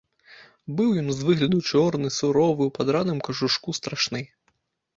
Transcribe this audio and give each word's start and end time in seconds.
Быў 0.79 0.89
ён 1.01 1.07
з 1.17 1.27
выгляду 1.27 1.59
чорны, 1.71 2.09
суровы, 2.17 2.63
у 2.73 2.75
падраным 2.81 3.23
кажушку 3.31 3.79
страшны. 3.83 4.27